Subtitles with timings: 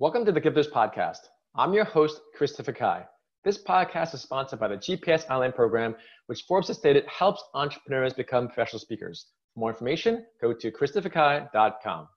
[0.00, 1.28] Welcome to the Gifters Podcast.
[1.54, 3.04] I'm your host, Christopher Kai.
[3.44, 8.14] This podcast is sponsored by the GPS Online Program, which Forbes has stated helps entrepreneurs
[8.14, 9.26] become professional speakers.
[9.52, 12.08] For more information, go to christopherkai.com.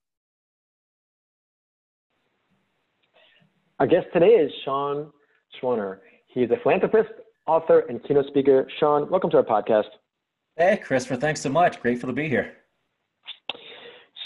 [3.82, 5.12] Our guest today is Sean
[5.62, 5.98] Swarner.
[6.28, 7.12] He's a philanthropist,
[7.48, 8.66] author, and keynote speaker.
[8.80, 9.90] Sean, welcome to our podcast.
[10.56, 11.82] Hey, Christopher, thanks so much.
[11.82, 12.54] Grateful to be here.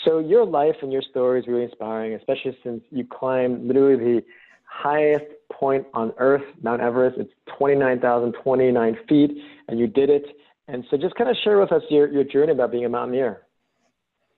[0.07, 4.25] So your life and your story is really inspiring, especially since you climbed literally the
[4.63, 7.17] highest point on earth, Mount Everest.
[7.17, 9.31] It's 29,029 feet,
[9.67, 10.23] and you did it.
[10.69, 13.41] And so just kind of share with us your, your journey about being a mountaineer.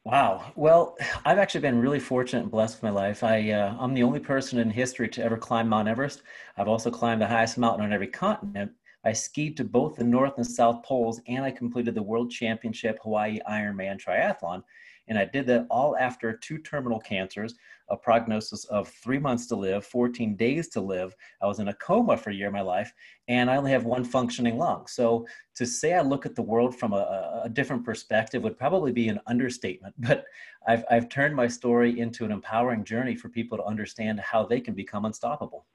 [0.06, 0.52] Wow.
[0.56, 3.24] Well, I've actually been really fortunate and blessed with my life.
[3.24, 6.24] I, uh, I'm the only person in history to ever climb Mount Everest.
[6.58, 8.72] I've also climbed the highest mountain on every continent.
[9.06, 12.98] I skied to both the North and South Poles, and I completed the World Championship
[13.04, 14.64] Hawaii Ironman Triathlon.
[15.10, 17.56] And I did that all after two terminal cancers,
[17.90, 21.16] a prognosis of three months to live, 14 days to live.
[21.42, 22.94] I was in a coma for a year of my life,
[23.28, 24.86] and I only have one functioning lung.
[24.88, 28.92] So to say I look at the world from a, a different perspective would probably
[28.92, 29.96] be an understatement.
[30.10, 30.26] But
[30.68, 34.60] I've, I've turned my story into an empowering journey for people to understand how they
[34.60, 35.66] can become unstoppable.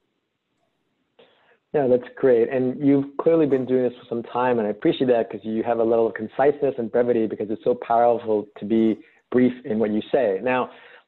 [1.75, 2.49] Yeah, that's great.
[2.51, 5.65] And you've clearly been doing this for some time, and I appreciate that because you
[5.65, 8.97] have a level of conciseness and brevity because it's so powerful to be
[9.35, 10.29] brief in what you say.
[10.43, 10.61] Now,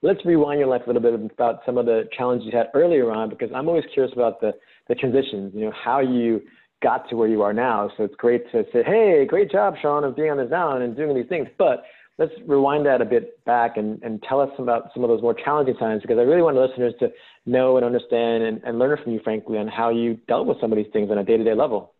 [0.02, 3.08] let's rewind your life a little bit about some of the challenges you had earlier
[3.18, 4.50] on, because I'm always curious about the,
[4.88, 6.42] the transitions, you know, how you
[6.82, 7.90] got to where you are now.
[7.96, 10.94] So it's great to say, hey, great job, Sean, of being on the zone and
[10.94, 11.48] doing these things.
[11.56, 11.84] But
[12.18, 15.34] let's rewind that a bit back and, and tell us about some of those more
[15.34, 17.08] challenging times, because I really want listeners to
[17.46, 20.72] know and understand and, and learn from you, frankly, on how you dealt with some
[20.72, 21.94] of these things on a day-to-day level.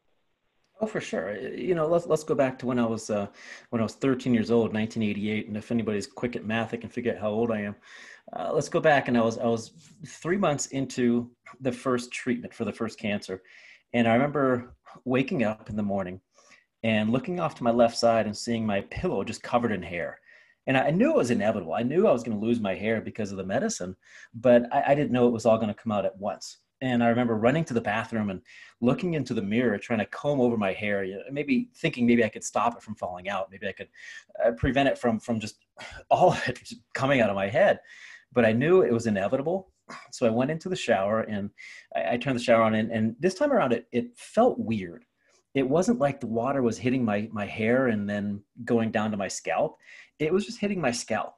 [0.78, 1.38] Oh, for sure.
[1.38, 3.28] You know, let's let's go back to when I was uh,
[3.70, 5.48] when I was 13 years old, 1988.
[5.48, 7.77] And if anybody's quick at math, they can figure out how old I am.
[8.32, 9.72] Uh, let's go back, and I was I was
[10.06, 13.42] three months into the first treatment for the first cancer,
[13.94, 16.20] and I remember waking up in the morning
[16.82, 20.19] and looking off to my left side and seeing my pillow just covered in hair.
[20.66, 21.75] And I knew it was inevitable.
[21.75, 23.94] I knew I was going to lose my hair because of the medicine,
[24.34, 27.03] but I, I didn't know it was all going to come out at once and
[27.03, 28.42] I remember running to the bathroom and
[28.81, 32.44] looking into the mirror, trying to comb over my hair, maybe thinking maybe I could
[32.44, 33.88] stop it from falling out, maybe I could
[34.44, 35.56] uh, prevent it from from just
[36.10, 36.60] all of it
[36.94, 37.81] coming out of my head.
[38.32, 39.70] But I knew it was inevitable,
[40.10, 41.50] so I went into the shower and
[41.94, 45.04] I, I turned the shower on, and, and this time around it it felt weird.
[45.54, 49.16] It wasn't like the water was hitting my my hair and then going down to
[49.16, 49.78] my scalp.
[50.19, 51.36] It was just hitting my scalp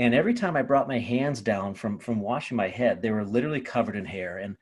[0.00, 0.18] and mm-hmm.
[0.18, 3.60] every time I brought my hands down from from washing my head, they were literally
[3.60, 4.38] covered in hair.
[4.38, 4.56] And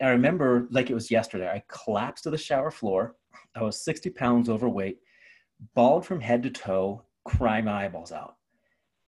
[0.00, 1.48] I remember like it was yesterday.
[1.48, 3.16] I collapsed to the shower floor.
[3.56, 4.98] I was 60 pounds overweight,
[5.74, 8.36] bald from head to toe, crying my eyeballs out.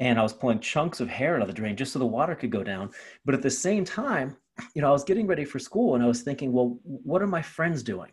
[0.01, 2.35] And I was pulling chunks of hair out of the drain just so the water
[2.35, 2.91] could go down.
[3.25, 4.37] But at the same time,
[4.75, 7.27] you know, I was getting ready for school and I was thinking, well, what are
[7.27, 8.11] my friends doing?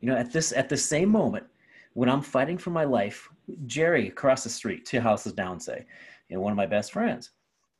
[0.00, 1.46] You know, at this at the same moment
[1.94, 3.26] when I'm fighting for my life,
[3.64, 5.86] Jerry across the street, two houses down, say,
[6.30, 7.30] and one of my best friends.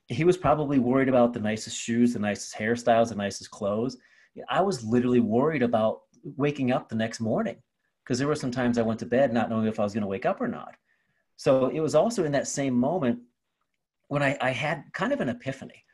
[0.09, 3.97] He was probably worried about the nicest shoes, the nicest hairstyles, the nicest clothes.
[4.49, 6.03] I was literally worried about
[6.37, 7.57] waking up the next morning
[8.05, 10.03] because there were some times I went to bed not knowing if I was going
[10.03, 10.77] to wake up or not.
[11.37, 13.19] So it was also in that same moment
[14.09, 15.85] when I, I had kind of an epiphany.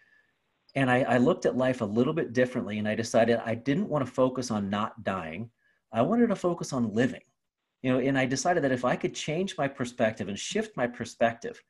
[0.74, 3.88] And I, I looked at life a little bit differently and I decided I didn't
[3.88, 5.50] want to focus on not dying.
[5.92, 7.20] I wanted to focus on living.
[7.82, 10.86] You know, and I decided that if I could change my perspective and shift my
[10.86, 11.60] perspective,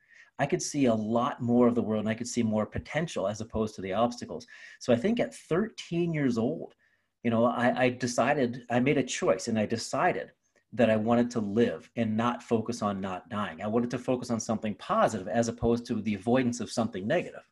[0.42, 3.28] I could see a lot more of the world and I could see more potential
[3.28, 4.44] as opposed to the obstacles.
[4.80, 6.74] So I think at 13 years old,
[7.22, 10.32] you know, I, I decided, I made a choice and I decided
[10.72, 13.62] that I wanted to live and not focus on not dying.
[13.62, 17.48] I wanted to focus on something positive as opposed to the avoidance of something negative.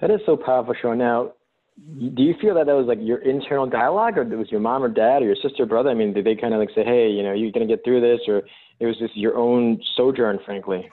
[0.00, 0.98] That is so powerful, Sean.
[0.98, 1.34] Now,
[1.78, 4.82] do you feel that that was like your internal dialogue, or it was your mom
[4.82, 5.90] or dad or your sister, or brother?
[5.90, 8.00] I mean, did they kind of like say, "Hey, you know, you're gonna get through
[8.00, 8.42] this," or
[8.80, 10.90] it was just your own sojourn, frankly?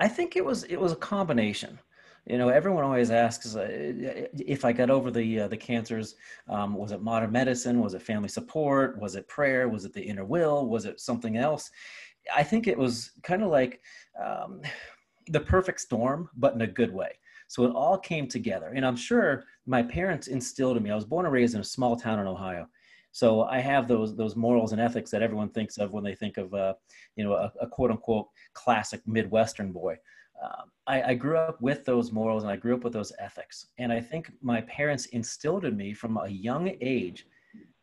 [0.00, 1.78] I think it was it was a combination.
[2.26, 6.16] You know, everyone always asks uh, if I got over the uh, the cancers.
[6.48, 7.80] Um, was it modern medicine?
[7.80, 8.98] Was it family support?
[9.00, 9.68] Was it prayer?
[9.68, 10.66] Was it the inner will?
[10.66, 11.70] Was it something else?
[12.34, 13.80] I think it was kind of like
[14.22, 14.60] um,
[15.28, 17.12] the perfect storm, but in a good way.
[17.48, 18.72] So it all came together.
[18.74, 20.90] And I'm sure my parents instilled in me.
[20.90, 22.68] I was born and raised in a small town in Ohio.
[23.12, 26.36] So I have those those morals and ethics that everyone thinks of when they think
[26.36, 26.74] of uh,
[27.16, 29.96] you know a, a, quote unquote classic Midwestern boy.
[30.42, 33.68] Um, I, I, grew up with those morals and I grew up with those ethics.
[33.78, 37.26] And I think my parents instilled in me from a young age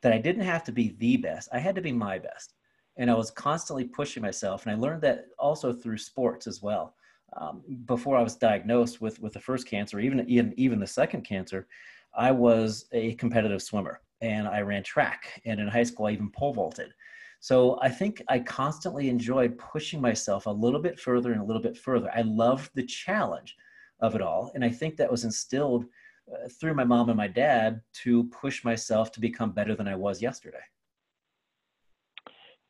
[0.03, 1.49] that I didn't have to be the best.
[1.51, 2.53] I had to be my best.
[2.97, 4.67] And I was constantly pushing myself.
[4.67, 6.93] And I learned that also through sports as well.
[7.37, 11.23] Um, before I was diagnosed with with the first cancer, even even even the second
[11.23, 11.67] cancer,
[12.15, 15.41] I was a competitive swimmer and I ran track.
[15.45, 16.93] And in high school, I even pole vaulted.
[17.39, 21.61] So I think I constantly enjoyed pushing myself a little bit further and a little
[21.61, 22.09] bit further.
[22.15, 23.57] I loved the challenge
[23.99, 25.85] of it all, and I think that was instilled
[26.31, 29.95] uh, through my mom and my dad to push myself to become better than I
[29.95, 30.63] was yesterday.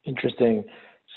[0.05, 0.65] Interesting.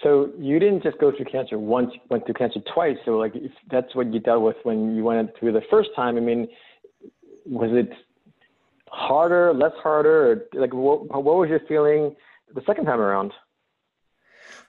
[0.02, 2.96] So you didn't just go through cancer once, you went through cancer twice.
[3.04, 6.16] So like if that's what you dealt with when you went through the first time.
[6.16, 6.48] I mean,
[7.46, 7.90] was it
[8.88, 12.14] harder, less harder, or like what, what was your feeling
[12.54, 13.32] the second time around?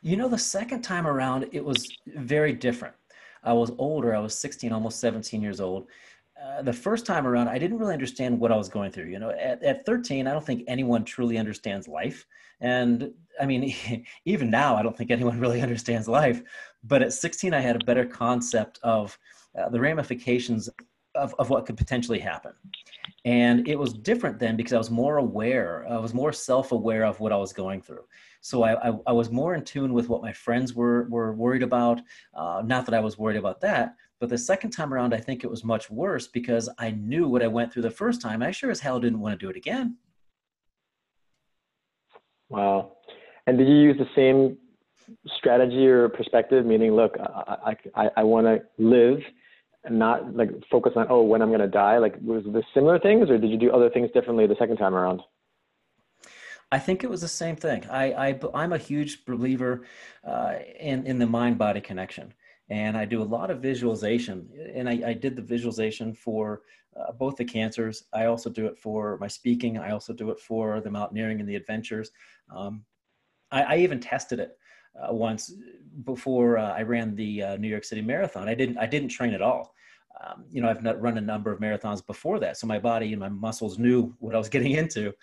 [0.02, 2.96] You know, the second time around, it was very different.
[3.44, 4.16] I was older.
[4.16, 5.88] I was 16, almost 17 years old.
[6.44, 9.06] Uh, the first time around, I didn't really understand what I was going through.
[9.06, 12.26] You know, at, at 13, I don't think anyone truly understands life.
[12.62, 13.74] And I mean,
[14.26, 16.42] even now, I don't think anyone really understands life.
[16.84, 19.18] But at 16, I had a better concept of
[19.58, 20.70] uh, the ramifications
[21.16, 22.54] of, of what could potentially happen.
[23.26, 27.04] And it was different then because I was more aware, I was more self aware
[27.04, 28.04] of what I was going through.
[28.42, 31.64] So I, I, I, was more in tune with what my friends were, were worried
[31.64, 32.00] about.
[32.34, 35.44] Uh, not that I was worried about that, but the second time around, I think
[35.44, 38.42] it was much worse because I knew what I went through the first time.
[38.42, 39.98] I sure as hell didn't want to do it again.
[42.50, 42.94] Wow.
[43.46, 44.58] And did you use the same
[45.38, 46.66] strategy or perspective?
[46.66, 49.20] Meaning, look, I, I, I want to live
[49.84, 52.00] and not like focus on, oh, when I'm going to die.
[52.00, 54.96] Like, was this similar things or did you do other things differently the second time
[54.96, 55.22] around?
[56.72, 57.86] I think it was the same thing.
[57.90, 59.86] I, I, I'm a huge believer
[60.26, 62.34] uh, in, in the mind body connection
[62.70, 64.50] and I do a lot of visualization.
[64.74, 66.62] And I, I did the visualization for
[67.00, 68.04] uh, both the cancers.
[68.14, 69.78] I also do it for my speaking.
[69.78, 72.12] I also do it for the mountaineering and the adventures.
[72.54, 72.84] Um,
[73.52, 74.58] I, I, even tested it
[75.02, 75.54] uh, once
[76.04, 78.50] before uh, I ran the uh, New York City Marathon.
[78.50, 78.78] I didn't.
[78.78, 79.74] I didn't train at all.
[80.26, 83.14] Um, you know, I've not run a number of marathons before that, so my body
[83.14, 85.14] and my muscles knew what I was getting into.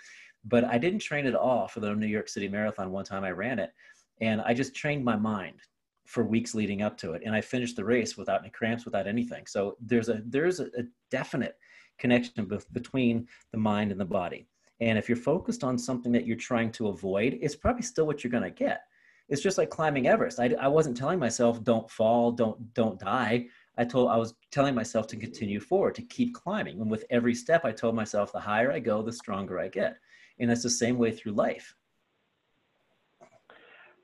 [0.45, 2.93] But I didn't train at all for the New York City Marathon.
[2.93, 3.73] One time I ran it,
[4.21, 5.57] and I just trained my mind
[6.05, 9.07] for weeks leading up to it and i finished the race without any cramps without
[9.07, 9.45] anything.
[9.47, 10.69] So there's a there's a,
[11.11, 11.57] definite
[11.99, 14.49] connection be- between the mind and the body.
[14.81, 18.23] And if you're focused on something that you're trying to avoid it's probably still what
[18.23, 18.83] you're going to get.
[19.29, 20.41] It's just like climbing everest.
[20.41, 23.47] I, I wasn't telling myself don't fall don't don't die.
[23.77, 26.81] I told i was telling myself to continue forward to keep climbing.
[26.81, 29.97] And with every step i told myself the higher i go the stronger i get.
[30.39, 31.75] And that's the same way through life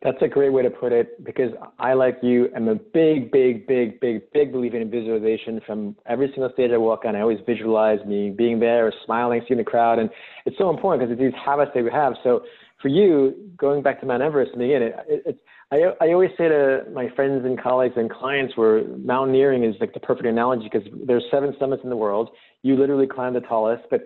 [0.02, 3.66] that's a great way to put it because I, like you, am a big, big,
[3.66, 7.16] big, big, big believer in visualization from every single stage I walk on.
[7.16, 9.98] I always visualize me being there smiling, seeing the crowd.
[9.98, 10.08] And
[10.46, 12.14] it's so important because it's these habits that we have.
[12.24, 12.44] So
[12.80, 15.38] for you, going back to Mount Everest and again, it, it, it's,
[15.72, 19.92] I, I always say to my friends and colleagues and clients where mountaineering is like
[19.92, 22.30] the perfect analogy because there's seven summits in the world.
[22.62, 24.00] You literally climb the tallest, but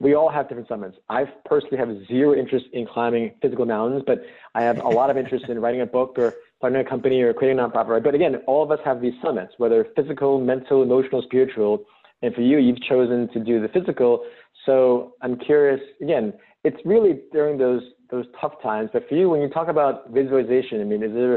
[0.00, 0.96] we all have different summits.
[1.08, 4.24] I personally have zero interest in climbing physical mountains, but
[4.54, 7.32] I have a lot of interest in writing a book or starting a company or
[7.32, 8.02] creating a nonprofit.
[8.02, 11.84] But again, all of us have these summits, whether physical, mental, emotional, spiritual.
[12.22, 14.24] And for you, you've chosen to do the physical.
[14.66, 15.80] So I'm curious.
[16.00, 16.32] Again,
[16.64, 18.90] it's really during those those tough times.
[18.92, 21.34] But for you, when you talk about visualization, I mean, is there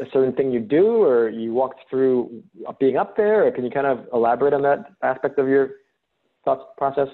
[0.00, 2.42] a certain thing you do, or you walked through
[2.78, 5.70] being up there, or can you kind of elaborate on that aspect of your
[6.44, 7.08] thought process?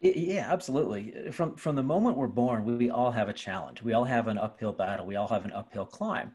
[0.00, 1.14] Yeah, absolutely.
[1.28, 3.82] Uh, from from the moment we're born, we, we all have a challenge.
[3.82, 5.06] We all have an uphill battle.
[5.06, 6.32] We all have an uphill climb.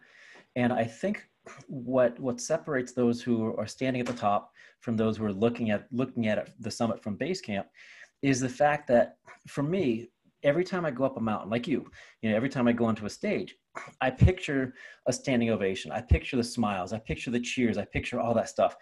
[0.55, 1.27] And I think
[1.67, 5.71] what what separates those who are standing at the top from those who are looking
[5.71, 7.67] at looking at the summit from base camp
[8.21, 9.17] is the fact that
[9.47, 10.09] for me,
[10.43, 11.89] every time I go up a mountain, like you,
[12.21, 13.55] you know, every time I go onto a stage,
[13.99, 14.75] I picture
[15.07, 15.91] a standing ovation.
[15.91, 16.93] I picture the smiles.
[16.93, 17.77] I picture the cheers.
[17.77, 18.75] I picture all that stuff.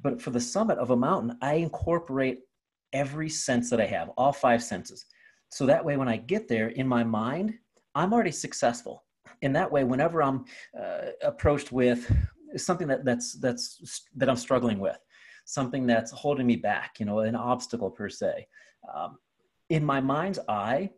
[0.00, 2.40] But for the summit of a mountain, I incorporate
[2.92, 5.06] every sense that I have, all five senses.
[5.48, 7.54] So that way, when I get there in my mind,
[7.94, 9.04] I'm already successful.
[9.42, 10.44] In that way, whenever I'm
[10.78, 12.10] uh, approached with
[12.56, 14.98] something that, that's, that's, that I'm struggling with,
[15.44, 18.46] something that's holding me back, you know, an obstacle per se,
[18.94, 19.18] um,
[19.68, 20.90] in my mind's eye,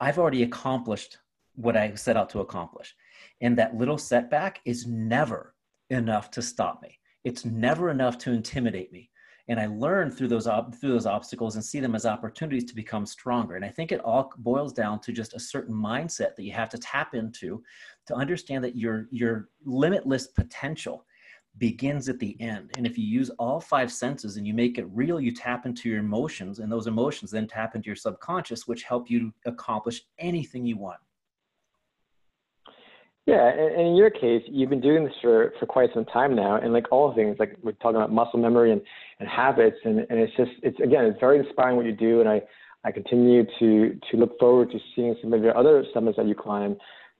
[0.00, 1.18] I've already accomplished
[1.56, 2.94] what I set out to accomplish.
[3.40, 5.54] And that little setback is never
[5.90, 6.98] enough to stop me.
[7.24, 9.09] It's never enough to intimidate me
[9.50, 13.04] and I learn through those through those obstacles and see them as opportunities to become
[13.04, 13.56] stronger.
[13.56, 16.70] And I think it all boils down to just a certain mindset that you have
[16.70, 17.60] to tap into
[18.06, 21.04] to understand that your your limitless potential
[21.58, 22.70] begins at the end.
[22.76, 25.88] And if you use all five senses and you make it real, you tap into
[25.88, 30.64] your emotions, and those emotions then tap into your subconscious, which help you accomplish anything
[30.64, 31.00] you want.
[33.26, 36.56] Yeah, and in your case, you've been doing this for, for quite some time now,
[36.56, 38.80] and like all things, like we're talking about muscle memory and,
[39.20, 42.28] and habits, and, and it's just, it's again, it's very inspiring what you do, and
[42.28, 42.40] I,
[42.84, 46.34] I continue to to look forward to seeing some of your other summits that you
[46.34, 46.76] climb.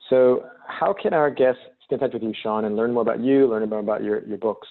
[0.08, 3.20] So, how can our guests stay in touch with you, Sean, and learn more about
[3.20, 4.66] you, learn more about your your books?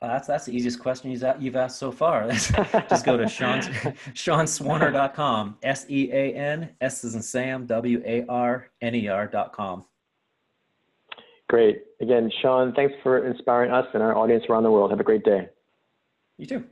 [0.00, 2.28] Well, that's that's the easiest question you've asked so far.
[2.30, 2.52] Just
[3.04, 5.58] go to Sean, SeanSwarner.com.
[5.62, 9.84] S E A N S is in Sam W A R N E R.com.
[11.50, 11.82] Great.
[12.00, 14.92] Again, Sean, thanks for inspiring us and our audience around the world.
[14.92, 15.48] Have a great day.
[16.38, 16.64] You too.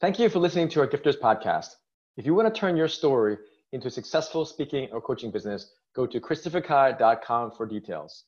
[0.00, 1.76] Thank you for listening to our Gifters podcast.
[2.16, 3.38] If you want to turn your story
[3.70, 8.24] into a successful speaking or coaching business, go to christopherkai.com for details.